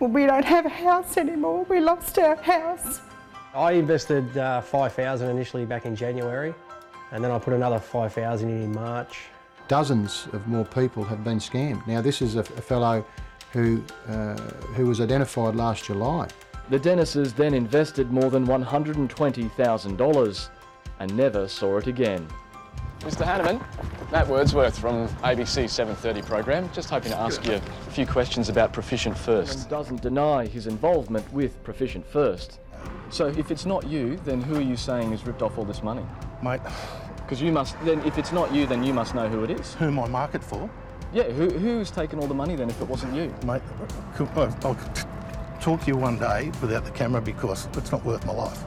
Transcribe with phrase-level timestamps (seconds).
[0.00, 1.66] Well, we don't have a house anymore.
[1.68, 3.00] We lost our house.
[3.52, 6.54] I invested uh, 5000 initially back in January
[7.10, 9.22] and then I put another 5000 in in March.
[9.66, 11.84] Dozens of more people have been scammed.
[11.88, 13.04] Now this is a, a fellow
[13.52, 14.36] who, uh,
[14.76, 16.28] who was identified last July.
[16.70, 20.48] The Dennises then invested more than $120,000
[21.00, 22.28] and never saw it again.
[23.00, 23.60] Mr Hanneman,
[24.10, 26.68] Matt Wordsworth from ABC 730 program.
[26.72, 29.60] Just hoping to ask you a few questions about Proficient First.
[29.60, 32.58] And doesn't deny his involvement with Proficient First.
[33.10, 35.82] So if it's not you, then who are you saying has ripped off all this
[35.82, 36.04] money?
[36.42, 36.60] Mate,
[37.16, 39.74] Because you must, then if it's not you, then you must know who it is.
[39.74, 40.68] who am I market for?
[41.12, 43.34] Yeah, who, who's taken all the money then if it wasn't you?
[43.46, 43.62] Mate,
[44.18, 44.78] I'll I'll
[45.60, 48.62] talk to you one day without the camera because it's not worth my life.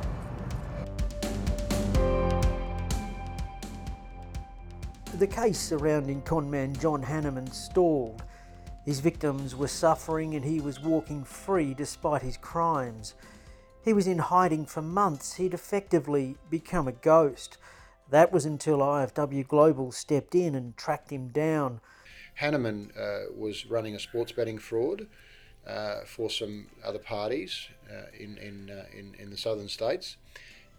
[5.21, 8.23] The case surrounding conman John Hanneman stalled.
[8.85, 13.13] His victims were suffering and he was walking free despite his crimes.
[13.85, 15.35] He was in hiding for months.
[15.35, 17.59] He'd effectively become a ghost.
[18.09, 21.81] That was until IFW Global stepped in and tracked him down.
[22.39, 25.05] Hanneman uh, was running a sports betting fraud
[25.67, 30.17] uh, for some other parties uh, in in, uh, in in the southern states,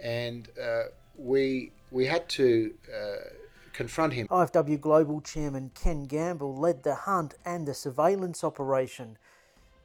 [0.00, 0.86] and uh,
[1.16, 3.28] we we had to uh,
[3.72, 4.28] confront him.
[4.28, 9.18] IFW Global Chairman Ken Gamble led the hunt and the surveillance operation.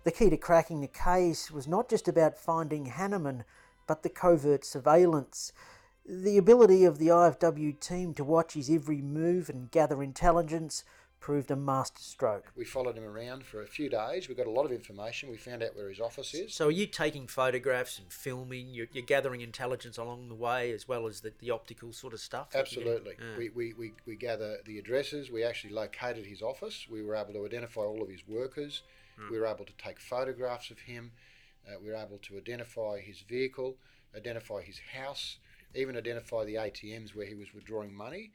[0.03, 3.43] The key to cracking the case was not just about finding Hanneman,
[3.87, 5.51] but the covert surveillance.
[6.05, 10.83] The ability of the IFW team to watch his every move and gather intelligence
[11.27, 12.53] proved a masterstroke.
[12.55, 14.29] We followed him around for a few days.
[14.29, 15.29] We got a lot of information.
[15.29, 16.53] We found out where his office is.
[16.53, 18.73] So, are you taking photographs and filming?
[18.73, 22.21] You're, you're gathering intelligence along the way as well as the, the optical sort of
[22.21, 22.51] stuff?
[22.51, 22.97] that you're getting?
[22.97, 23.25] Absolutely.
[23.29, 23.37] Yeah.
[23.37, 25.29] We, we, we, we gather the addresses.
[25.29, 26.87] We actually located his office.
[26.89, 28.83] We were able to identify all of his workers.
[29.29, 31.11] We were able to take photographs of him.
[31.67, 33.75] Uh, we were able to identify his vehicle,
[34.15, 35.39] identify his house,
[35.75, 38.31] even identify the ATMs where he was withdrawing money,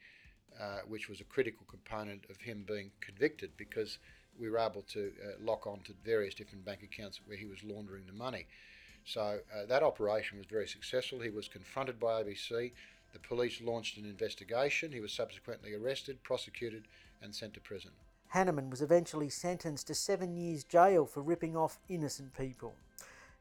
[0.59, 3.97] uh, which was a critical component of him being convicted because
[4.39, 7.63] we were able to uh, lock on to various different bank accounts where he was
[7.63, 8.47] laundering the money.
[9.05, 11.19] So uh, that operation was very successful.
[11.19, 12.71] He was confronted by ABC.
[13.11, 14.91] The police launched an investigation.
[14.91, 16.87] He was subsequently arrested, prosecuted,
[17.21, 17.91] and sent to prison.
[18.33, 22.73] Hanneman was eventually sentenced to seven years jail for ripping off innocent people.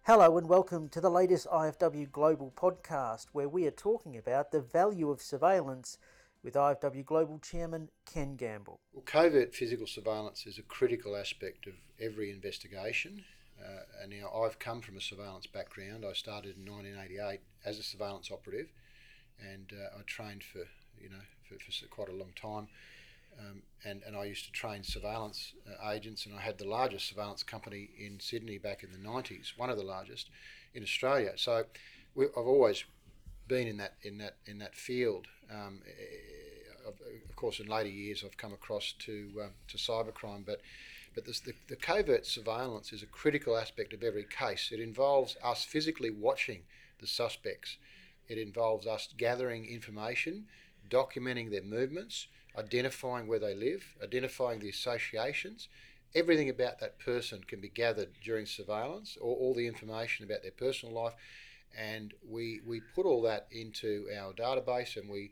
[0.02, 4.60] Hello and welcome to the latest IFW Global podcast, where we are talking about the
[4.60, 5.96] value of surveillance
[6.42, 8.80] with IFW Global Chairman Ken Gamble.
[8.92, 13.24] Well, covert physical surveillance is a critical aspect of every investigation.
[13.60, 16.04] Uh, and now I've come from a surveillance background.
[16.08, 18.72] I started in 1988 as a surveillance operative,
[19.40, 20.60] and uh, I trained for
[21.00, 22.68] you know for, for quite a long time.
[23.38, 27.08] Um, and, and I used to train surveillance uh, agents, and I had the largest
[27.08, 30.28] surveillance company in Sydney back in the 90s, one of the largest
[30.74, 31.32] in Australia.
[31.36, 31.64] So
[32.14, 32.84] we, I've always
[33.48, 35.28] been in that in that in that field.
[35.50, 35.80] Um,
[37.42, 40.60] course, in later years, I've come across to um, to cybercrime, but
[41.14, 44.70] but this, the, the covert surveillance is a critical aspect of every case.
[44.72, 46.60] It involves us physically watching
[47.00, 47.76] the suspects.
[48.28, 50.46] It involves us gathering information,
[50.88, 55.68] documenting their movements, identifying where they live, identifying the associations.
[56.14, 60.52] Everything about that person can be gathered during surveillance, or all the information about their
[60.52, 61.14] personal life,
[61.76, 65.30] and we we put all that into our database, and we,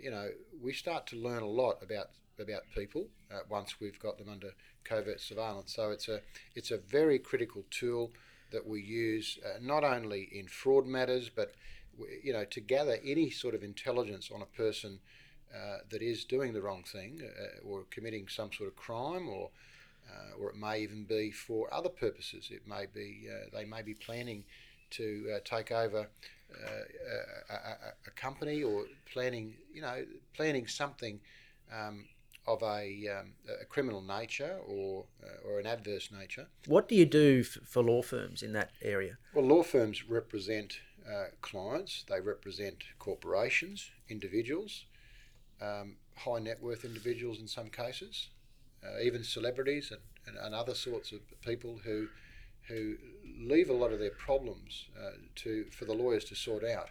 [0.00, 0.28] you know,
[0.62, 2.10] we start to learn a lot about
[2.40, 4.52] about people uh, once we've got them under
[4.84, 5.74] covert surveillance.
[5.74, 6.20] So it's a
[6.54, 8.10] it's a very critical tool
[8.52, 11.54] that we use uh, not only in fraud matters, but
[12.22, 15.00] you know to gather any sort of intelligence on a person
[15.54, 19.50] uh, that is doing the wrong thing uh, or committing some sort of crime or.
[20.10, 22.48] Uh, or it may even be for other purposes.
[22.50, 24.44] It may be uh, they may be planning
[24.90, 26.08] to uh, take over
[26.54, 26.70] uh,
[27.50, 30.04] a, a, a company or planning, you know,
[30.34, 31.20] planning something
[31.72, 32.06] um,
[32.46, 36.46] of a, um, a criminal nature or uh, or an adverse nature.
[36.66, 39.18] What do you do f- for law firms in that area?
[39.34, 42.04] Well, law firms represent uh, clients.
[42.08, 44.86] They represent corporations, individuals,
[45.60, 48.28] um, high net worth individuals in some cases,
[48.82, 52.08] uh, even celebrities and, and, and other sorts of people who
[52.68, 52.96] who
[53.40, 56.90] leave a lot of their problems uh, to for the lawyers to sort out.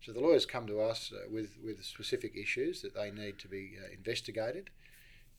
[0.00, 3.48] So the lawyers come to us uh, with with specific issues that they need to
[3.48, 4.70] be uh, investigated,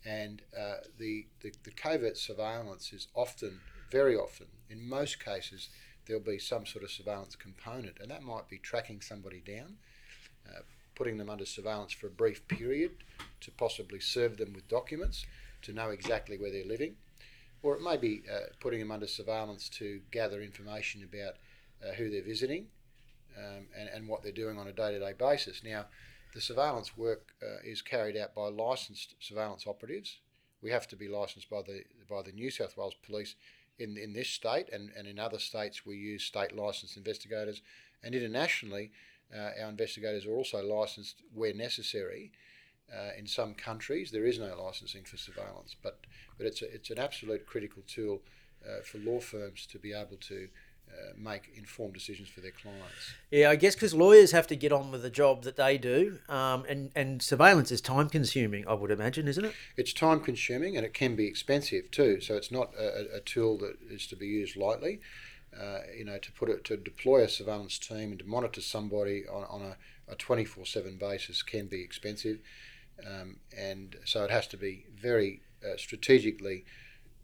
[0.06, 3.60] and uh, the, the the covert surveillance is often,
[3.92, 5.70] very often, in most cases,
[6.06, 9.78] there'll be some sort of surveillance component, and that might be tracking somebody down,
[10.48, 10.62] uh,
[10.96, 12.92] putting them under surveillance for a brief period
[13.40, 15.26] to possibly serve them with documents
[15.62, 16.96] to know exactly where they're living.
[17.63, 21.36] Or it may be uh, putting them under surveillance to gather information about
[21.84, 22.68] uh, who they're visiting
[23.38, 25.62] um, and, and what they're doing on a day to day basis.
[25.63, 25.86] Now,
[26.34, 30.19] the surveillance work uh, is carried out by licensed surveillance operatives.
[30.62, 33.36] We have to be licensed by the by the New South Wales Police
[33.80, 37.62] in in this state, and, and in other states we use state licensed investigators,
[38.04, 38.92] and internationally
[39.36, 42.31] uh, our investigators are also licensed where necessary.
[42.94, 46.00] Uh, in some countries, there is no licensing for surveillance, but
[46.38, 48.22] but it's a, it's an absolute critical tool
[48.66, 50.50] uh, for law firms to be able to
[50.90, 53.14] uh, make informed decisions for their clients.
[53.30, 56.20] Yeah, I guess because lawyers have to get on with the job that they do,
[56.28, 58.68] um, and and surveillance is time consuming.
[58.68, 59.54] I would imagine, isn't it?
[59.78, 62.20] It's time consuming and it can be expensive too.
[62.20, 65.00] So it's not a, a tool that is to be used lightly.
[65.58, 69.24] Uh, you know, to put it to deploy a surveillance team and to monitor somebody
[69.28, 69.76] on, on
[70.08, 72.40] a twenty four seven basis can be expensive,
[73.07, 76.65] um, and so it has to be very uh, strategically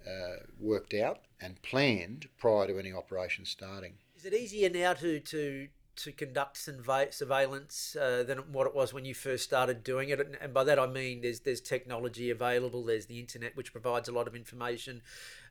[0.05, 3.93] uh, worked out and planned prior to any operation starting.
[4.15, 9.03] Is it easier now to to to conduct surveillance uh, than what it was when
[9.03, 10.37] you first started doing it?
[10.41, 14.11] And by that I mean there's there's technology available, there's the internet which provides a
[14.11, 15.01] lot of information.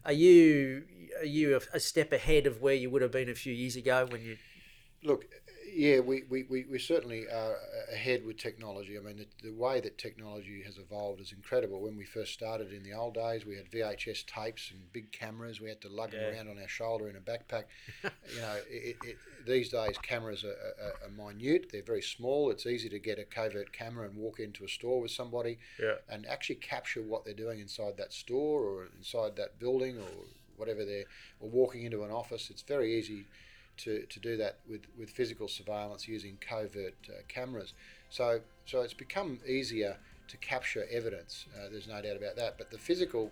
[0.05, 0.85] Are you
[1.21, 4.07] are you a, step ahead of where you would have been a few years ago
[4.11, 4.37] when you?
[5.03, 5.27] Look,
[5.75, 7.57] yeah, we, we, we, we certainly are
[7.93, 8.97] ahead with technology.
[8.99, 11.81] I mean, the, the way that technology has evolved is incredible.
[11.81, 15.61] When we first started in the old days, we had VHS tapes and big cameras.
[15.61, 16.21] We had to lug yeah.
[16.21, 17.65] them around on our shoulder in a backpack.
[18.03, 19.17] you know, it, it,
[19.47, 21.71] these days cameras are, are, are, minute.
[21.73, 22.51] They're very small.
[22.51, 25.95] It's easy to get a covert camera and walk into a store with somebody yeah.
[26.09, 30.09] and actually capture what they're doing inside that store or inside that building or
[30.57, 31.05] whatever they're,
[31.41, 32.51] or walking into an office.
[32.51, 33.27] It's very easy
[33.79, 37.75] to, to do that with, with physical surveillance using covert uh, cameras.
[38.11, 39.97] So, so it's become easier
[40.29, 41.47] to capture evidence.
[41.57, 42.59] Uh, there's no doubt about that.
[42.59, 43.31] But the physical,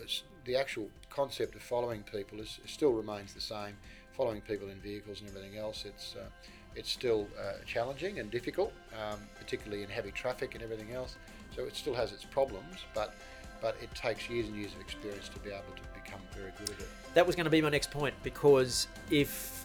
[0.00, 0.06] uh,
[0.44, 3.76] the actual concept of following people is, still remains the same.
[4.12, 6.28] Following people in vehicles and everything else, it's uh,
[6.76, 11.16] it's still uh, challenging and difficult, um, particularly in heavy traffic and everything else.
[11.56, 13.14] So it still has its problems, but
[13.60, 16.70] but it takes years and years of experience to be able to become very good
[16.70, 16.88] at it.
[17.14, 19.59] That was going to be my next point because if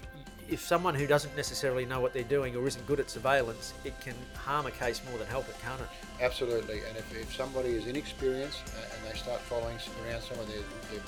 [0.48, 4.00] if someone who doesn't necessarily know what they're doing or isn't good at surveillance, it
[4.00, 5.88] can harm a case more than help it, can't it?
[6.22, 6.82] Absolutely.
[6.88, 10.58] And if, if somebody is inexperienced uh, and they start following around someone, they're,
[10.92, 11.02] they're,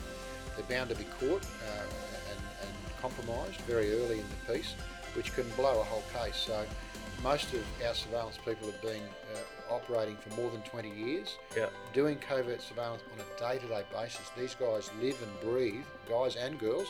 [0.56, 1.82] they're bound to be caught uh,
[2.32, 4.74] and, and compromised very early in the piece,
[5.14, 6.36] which can blow a whole case.
[6.36, 6.66] So
[7.24, 11.68] most of our surveillance people have been uh, operating for more than 20 years, yeah.
[11.94, 14.30] doing covert surveillance on a day-to-day basis.
[14.38, 16.88] These guys live and breathe, guys and girls,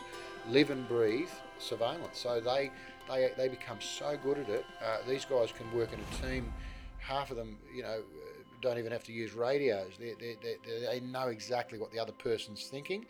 [0.50, 1.30] live and breathe
[1.60, 2.20] surveillance.
[2.20, 2.72] So they
[3.10, 4.66] they, they become so good at it.
[4.84, 6.52] Uh, these guys can work in a team.
[7.00, 8.02] Half of them, you know,
[8.62, 9.94] don't even have to use radios.
[10.00, 13.06] They, they, they, they know exactly what the other person's thinking.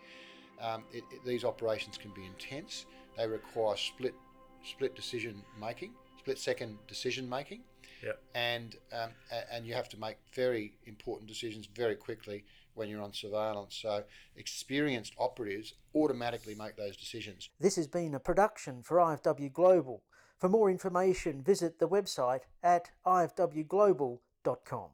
[0.62, 2.86] Um, it, it, these operations can be intense.
[3.16, 4.16] They require split
[4.64, 5.92] split decision making,
[6.28, 7.62] split second decision making.
[8.04, 8.22] Yep.
[8.36, 9.12] And um,
[9.52, 12.44] and you have to make very important decisions very quickly
[12.76, 13.80] when you're on surveillance.
[13.82, 14.04] So
[14.36, 17.50] experienced operatives automatically make those decisions.
[17.60, 20.04] This has been a production for IFW Global.
[20.38, 24.90] For more information, visit the website at ifwglobal.com.